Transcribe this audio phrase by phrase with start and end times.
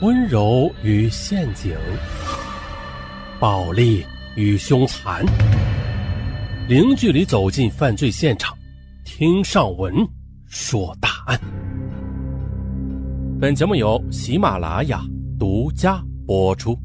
[0.00, 1.76] 温柔与陷阱，
[3.40, 5.26] 暴力与凶残，
[6.68, 8.56] 零距离走进犯罪现场，
[9.04, 9.92] 听上文
[10.46, 11.40] 说大案。
[13.40, 15.02] 本节目由喜马拉雅
[15.36, 16.78] 独家播出。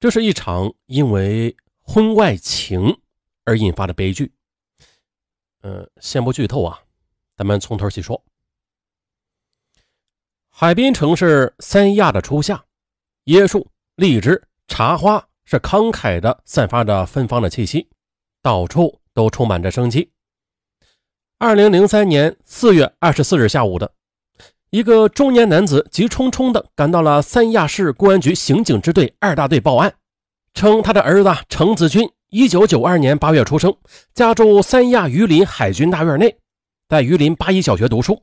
[0.00, 2.92] 这是一场因为婚外情
[3.44, 4.32] 而引发的悲剧。
[5.60, 6.76] 呃，先不剧透啊，
[7.36, 8.20] 咱们从头细说。
[10.56, 12.62] 海滨城市三亚的初夏，
[13.24, 17.88] 椰树、荔枝、茶花是慷慨的散发着芬芳的气息，
[18.40, 20.12] 到处都充满着生机。
[21.40, 23.90] 二零零三年四月二十四日下午的，
[24.70, 29.92] 一个中年男子急匆匆的赶到了三亚市公安局刑警支队二大队报案，
[30.54, 33.76] 称他的儿子程子军一九九二年八月出生，
[34.14, 36.38] 家住三亚榆林海军大院内，
[36.88, 38.22] 在榆林八一小学读书。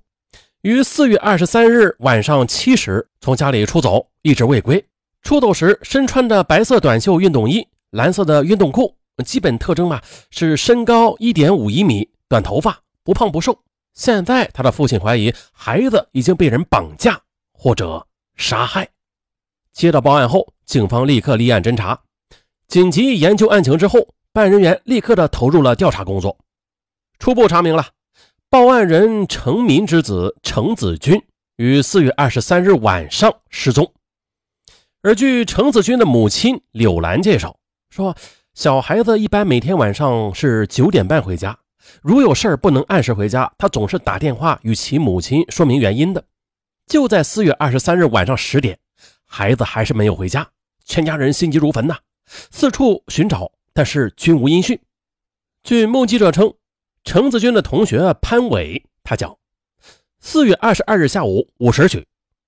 [0.61, 4.83] 于四月二十三日晚上七时从家里出走，一直未归。
[5.23, 8.95] 出走时身穿着白色短袖运动衣、蓝色的运动裤，
[9.25, 13.57] 基本特征嘛是身高一点五一米，短头发，不胖不瘦。
[13.95, 17.19] 现在他的父亲怀疑孩子已经被人绑架
[17.51, 18.87] 或者杀害。
[19.73, 21.99] 接到报案后，警方立刻立案侦查，
[22.67, 26.37] 紧急研究案情之后，办案人员立刻的投入了调查工作，
[27.17, 27.87] 初步查明了。
[28.51, 31.23] 报案人程民之子程子军
[31.55, 33.93] 于四月二十三日晚上失踪，
[35.01, 37.55] 而据程子军的母亲柳兰介绍
[37.91, 38.13] 说，
[38.53, 41.57] 小孩子一般每天晚上是九点半回家，
[42.01, 46.21] 如有事儿不能按时回家，他总是打电话与其母亲说明原因的。
[46.87, 48.77] 就在四月二十三日晚上十点，
[49.25, 50.45] 孩子还是没有回家，
[50.83, 54.77] 全家人心急如焚呐，四处寻找，但是均无音讯。
[55.63, 56.53] 据目击者称。
[57.03, 59.35] 程子军的同学潘伟，他讲，
[60.19, 62.05] 四月二十二日下午五时许，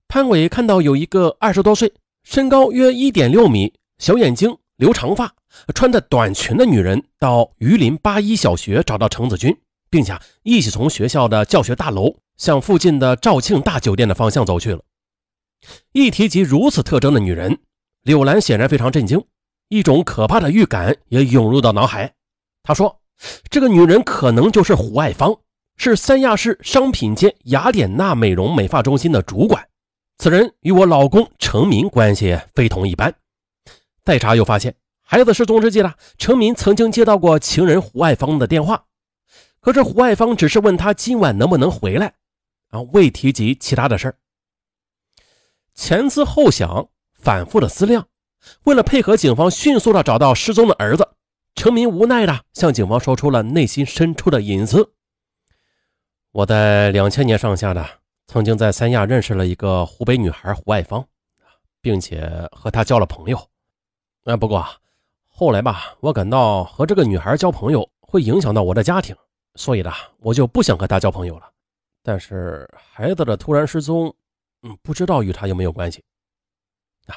[0.08, 1.92] 潘伟看到有一个二十多岁、
[2.24, 5.34] 身高约一点六米、小眼睛、留长发、
[5.74, 9.58] 穿着短裙的女人到榆林八一小学找到程子军，
[9.90, 14.82] 并且一起从学校的教学大楼向附近的肇庆大酒店的方向走去了。
[15.94, 17.58] 一提及如此特征的女人，
[18.04, 19.26] 柳兰显然非常震惊，
[19.70, 22.14] 一种可怕的预感也涌入到脑海。
[22.62, 23.00] 她说。
[23.50, 25.36] 这个女人可能就是胡爱芳，
[25.78, 29.68] 是三亚市商品街雅典娜美容美发中心的主管。
[30.18, 33.14] 此人与我老公程民关系非同一般。
[34.04, 38.86] 再查又发现，孩子失踪之际呢，程民曾经接到过情人胡爱芳的电话，
[39.60, 42.14] 可是胡爱芳只是问他今晚能不能回来，
[42.70, 44.16] 啊，未提及其他的事儿。
[45.74, 48.08] 前思后想，反复的思量，
[48.66, 51.13] 为了配合警方迅速的找到失踪的儿子。
[51.64, 54.92] 陈民无奈的向警方说出了内心深处的隐私。
[56.34, 57.88] 我在两千年上下的
[58.28, 61.08] 曾经在三亚认识了一个湖北女孩胡爱芳，
[61.80, 63.38] 并且和她交了朋友。
[64.26, 64.62] 啊，不过
[65.30, 69.16] 后来吧，我感到和这个女孩交朋友会影响到我的家庭，
[69.56, 71.50] 所以呢，我就不想和她交朋友了。
[72.04, 74.14] 但是孩子的突然失踪，
[74.64, 76.04] 嗯，不知道与她有没有关系。
[77.06, 77.16] 啊，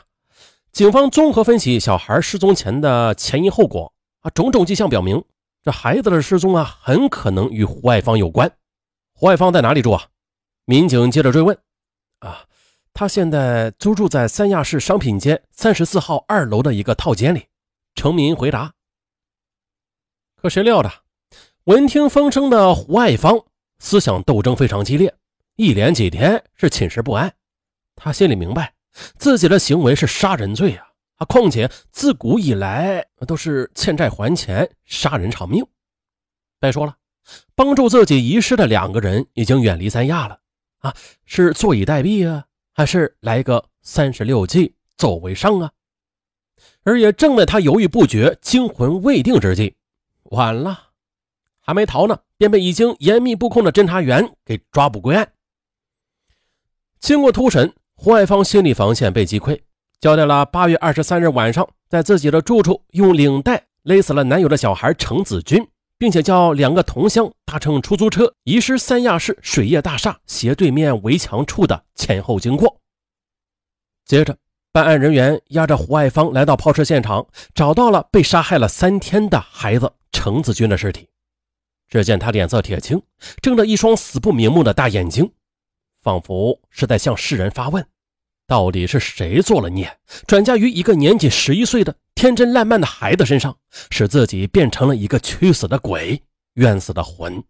[0.71, 3.93] 警方综合分析小孩失踪前的前因后果。
[4.31, 5.25] 种种迹象表明，
[5.63, 8.51] 这孩子的失踪啊，很可能与胡爱芳有关。
[9.13, 10.09] 胡爱芳在哪里住啊？
[10.65, 11.57] 民警接着追问
[12.21, 12.45] ：“啊，
[12.93, 17.47] 他现在租住在三亚市商品街三十四号二楼的一个套间里。”
[17.95, 18.75] 程民回答。
[20.37, 20.93] 可谁料的，
[21.65, 23.43] 闻听风声的胡爱芳
[23.79, 25.15] 思想斗争非常激烈，
[25.57, 27.35] 一连几天是寝食不安。
[27.95, 28.75] 他心里明白，
[29.19, 30.86] 自己的行为是杀人罪啊。
[31.17, 31.25] 啊！
[31.27, 35.67] 况且自古以来都是欠债还钱，杀人偿命。
[36.61, 36.97] 再说了，
[37.55, 40.41] 帮助自己遗失的两个人已经远离三亚了
[40.79, 40.95] 啊！
[41.25, 45.71] 是坐以待毙啊，还是来个三十六计，走为上啊？
[46.85, 49.77] 而也正在他犹豫不决、惊魂未定之际，
[50.25, 50.91] 晚了，
[51.61, 55.33] 还没逃呢，便被已经严密布控的侦查员给抓捕归案。
[56.99, 59.61] 经过突审，胡爱芳心理防线被击溃。
[60.01, 65.67] 交代了八月二十三日晚上，在自己的住处用领带勒死了男友的小孩程子军，
[65.97, 72.81] 并且叫两个同乡搭乘出租车遗失三亚市水业大厦斜对面围墙处的前后经过。
[74.05, 74.37] 接着，
[74.71, 81.09] 办案人员押着胡爱芳来到抛尸现场，找到了被杀害了三天的孩子程子军的尸体。
[81.89, 83.01] 只见他脸色铁青，
[83.41, 85.33] 睁着一双死不瞑目的大眼睛，
[86.03, 87.85] 仿佛是在向世人发问。
[88.47, 93.57] 到底是谁做了孽，转嫁于一个年仅十一岁的天真烂漫的孩子身上，
[93.91, 96.23] 使自己变成了一个屈死的鬼、
[96.55, 97.43] 冤死的魂？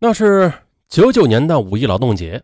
[0.00, 0.52] 那是
[0.88, 2.42] 九九年的五一劳动节，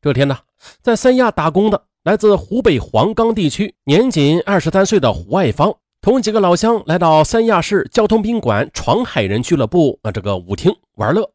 [0.00, 0.38] 这天呢，
[0.80, 11.30] 在三亚打工的来自湖北黄冈地区年仅二十三岁的胡爱芳，同几个老乡来到三亚市交通宾馆闯海人俱乐部啊这个舞厅玩乐。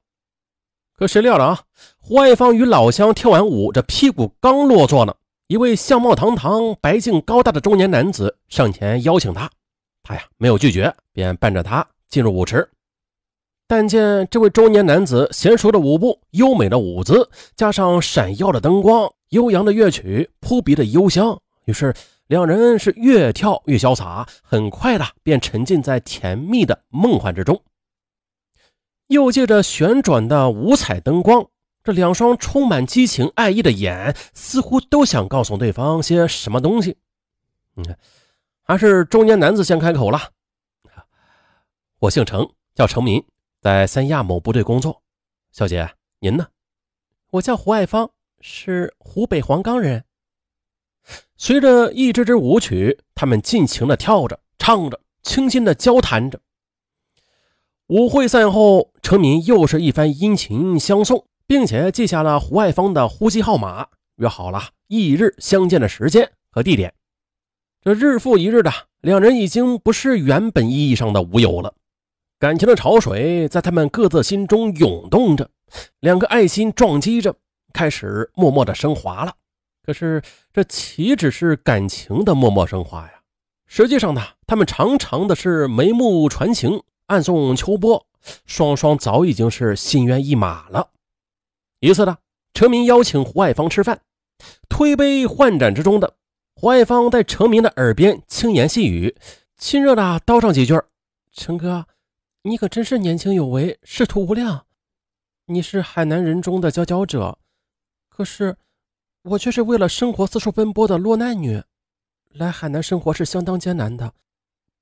[0.98, 1.60] 可谁料了啊，
[2.00, 5.14] 胡爱芳与老乡跳完舞，这屁股刚落座呢，
[5.46, 9.48] 一位相貌堂堂、白净高大的中年男子上前邀请他，
[10.02, 12.68] 他呀没有拒绝，便伴着他进入舞池。
[13.68, 21.94] 但见这位中年男子娴熟的舞步、优美的舞姿，加上闪耀的灯光、悠扬的乐曲、扑鼻的幽香，于是
[22.26, 27.62] 两人是越跳越潇洒，很快的便沉浸在甜蜜的梦幻之中。
[29.08, 31.48] 又借着旋转的五彩灯光，
[31.84, 36.98] 这两双充满激情爱意的眼，似乎都想告诉对方些什么东西。
[37.76, 37.96] 嗯，
[38.64, 40.32] 还是中年男子先开口了
[42.00, 43.24] ：“我姓程，叫程民。”
[43.60, 45.02] 在三亚某部队工作，
[45.52, 45.90] 小姐，
[46.20, 46.48] 您呢？
[47.32, 48.10] 我叫胡爱芳，
[48.40, 50.06] 是湖北黄冈人。
[51.36, 56.40] 随着一支支舞曲，他们尽情的跳着、唱着，轻轻的交谈着。
[57.88, 63.88] 舞会散后，程敏又是一番殷勤相送，并且记下了胡爱芳的呼机号码，
[64.18, 66.94] 约好了翌日相见的时间和地点。
[67.82, 68.70] 这日复一日的，
[69.00, 71.74] 两人已经不是原本意义上的舞友了。
[72.38, 75.50] 感情的潮水在他们各自心中涌动着，
[76.02, 77.34] 两个爱心撞击着，
[77.72, 79.34] 开始默默的升华了。
[79.82, 83.14] 可是这岂止是感情的默默升华呀？
[83.66, 88.06] 实际上呢，他们常常的是眉目传情，暗送秋波，
[88.46, 90.92] 双双早已经是心猿意马了。
[91.80, 92.18] 一次呢，
[92.54, 94.02] 程明邀请胡爱芳吃饭，
[94.70, 96.16] 推杯换盏之中的
[96.54, 99.16] 胡爱芳在程明的耳边轻言细语，
[99.58, 100.74] 亲热的叨上几句
[101.32, 101.88] ：“程哥。”
[102.44, 104.66] 你可真是年轻有为，仕途无量。
[105.48, 107.38] 你是海南人中的佼佼者，
[108.10, 108.56] 可是
[109.24, 111.62] 我却是为了生活四处奔波的落难女。
[112.30, 114.14] 来海南生活是相当艰难的，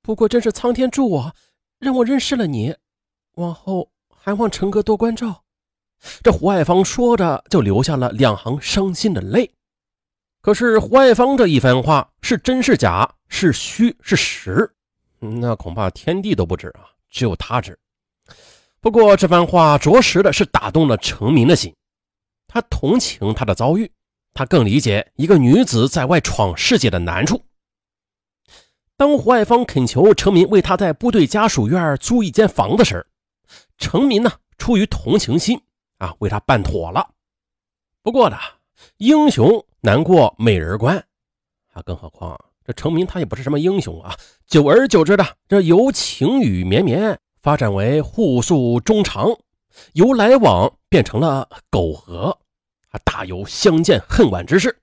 [0.00, 1.34] 不过真是苍天助我，
[1.78, 2.74] 让我认识了你。
[3.34, 5.42] 往后还望成哥多关照。
[6.22, 9.50] 这胡爱芳说着，就流下了两行伤心的泪。
[10.40, 14.70] 可是胡爱芳这一番话是真是假，是虚是实，
[15.18, 16.86] 那恐怕天地都不知啊。
[17.10, 17.78] 只有他知。
[18.80, 21.74] 不过这番话着实的是打动了程明的心，
[22.46, 23.90] 他同情他的遭遇，
[24.34, 27.42] 他更理解一个女子在外闯世界的难处。
[28.98, 33.06] 当胡爱芳恳求程明为他在部队家属院租一间房子时，
[33.76, 35.60] 程明呢出于同情心
[35.98, 37.10] 啊，为他办妥了。
[38.02, 38.38] 不过呢，
[38.96, 40.96] 英雄难过美人关
[41.74, 42.38] 啊，更何况。
[42.64, 44.16] 这程明他也不是什么英雄啊，
[44.46, 49.28] 久而久之的，这由情雨绵绵发展为互诉衷肠，
[49.92, 52.38] 由来往变成了苟合，
[52.88, 54.74] 啊，大有相见恨晚之势。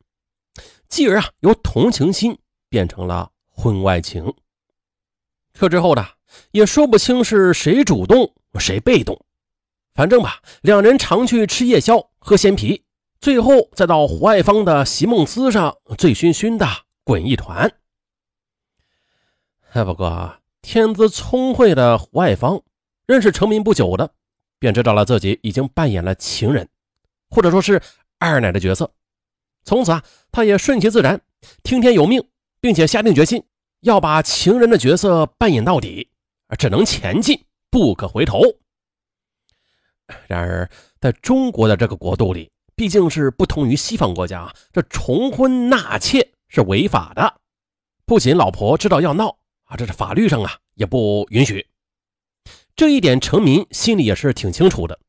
[0.88, 2.38] 继而啊，由同情心
[2.69, 4.33] 变成了婚外情。
[5.53, 6.05] 这之后的
[6.51, 9.23] 也说不清是谁主动谁被动，
[9.94, 12.83] 反正吧，两人常去吃夜宵、喝鲜啤，
[13.21, 16.67] 最后再到胡爱芳的席梦思上醉醺醺的。
[17.05, 17.69] 滚一团。
[19.73, 22.61] 哎，不过天资聪慧的胡爱芳
[23.06, 24.09] 认识成名不久的，
[24.57, 26.69] 便知道了自己已经扮演了情人，
[27.29, 27.81] 或者说是
[28.19, 28.89] 二奶的角色。
[29.66, 30.01] 从此啊，
[30.31, 31.19] 他也顺其自然，
[31.61, 32.25] 听天由命，
[32.63, 33.43] 并且下定决心
[33.81, 36.09] 要把情人的角色扮演到底，
[36.57, 38.39] 只能前进，不可回头。
[40.29, 40.69] 然而，
[41.01, 46.25] 在中国的这个国度里，毕竟是不同于西方国家，这重婚纳妾。
[46.47, 47.41] 是违法的，
[48.05, 51.67] 不仅老婆知道要闹啊，这是法律上啊也不允许。
[52.75, 54.99] 这一点程民心里也是挺清楚的。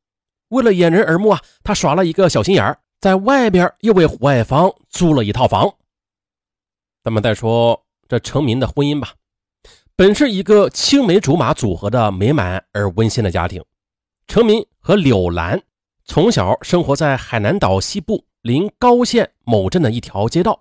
[0.49, 5.73] 为了掩人耳目啊，他耍了一个小心眼儿，在外边又为胡爱芳租了一套房。
[7.05, 9.13] 咱们再说这程民的婚姻吧，
[9.95, 13.63] 本是一个青梅竹马组合的美满而温馨的家庭。
[14.27, 15.63] 程民和柳兰
[16.07, 20.59] 从小生活在海南岛西部临高县某镇的一条街道。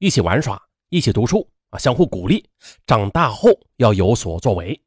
[0.00, 2.44] 一起玩耍，一起读书啊，相互鼓励。
[2.88, 4.82] 长大后要有所作为。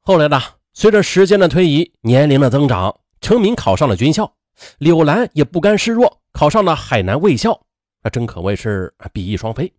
[0.00, 0.42] 后来呢，
[0.72, 4.34] 随着时间的推移，年龄的增长，程明考上了军校，
[4.78, 7.64] 柳兰也不甘示弱，考上了海南卫校。
[8.02, 9.72] 那真可谓是比翼双飞。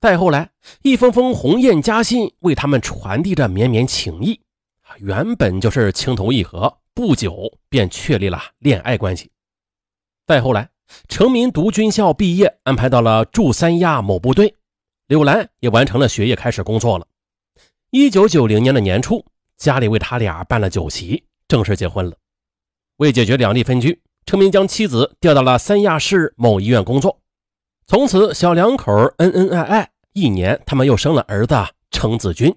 [0.00, 0.50] 再后来，
[0.82, 4.40] 一封封鸿雁家信为他们传递着绵绵情谊，
[4.98, 9.30] 原本就是情投意合，不久便确立了恋爱关系。
[10.26, 10.70] 再后来。
[11.08, 14.54] 程民读军校毕业，安排到了驻三亚某部队。
[15.08, 17.04] 柳兰也完成了学业，开始工作了。
[17.90, 19.24] 一九九零年的年初，
[19.56, 22.16] 家里为他俩办了酒席，正式结婚了。
[22.98, 27.20] 为解决两地分居，程明将妻子调到了三亚市某医院工作。
[27.88, 29.90] 从此，小两口恩恩爱爱。
[30.12, 31.54] 一年，他们又生了儿子
[31.92, 32.52] 程子军。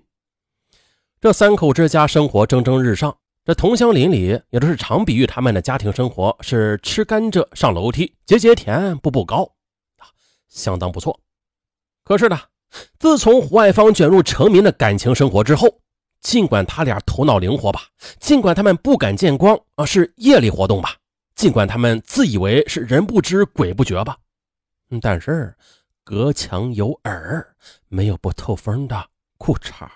[1.22, 9.44] 这三口之家生活蒸蒸日上，这同乡邻里也都是常比喻他们的家庭生活是吃甘蔗上楼梯，节节甜，步步高，
[10.00, 10.10] 啊，
[10.48, 11.20] 相当不错。
[12.04, 12.40] 可是呢，
[12.98, 15.80] 自从胡爱芳卷入程民的感情生活之后，
[16.22, 17.84] 尽管他俩头脑灵活吧，
[18.20, 20.96] 尽管他们不敢见光啊，是夜里活动吧，
[21.36, 24.18] 尽管他们自以为是人不知鬼不觉吧，
[25.02, 25.56] 但是
[26.04, 27.56] 隔墙有耳，
[27.88, 29.88] 没有不透风的裤衩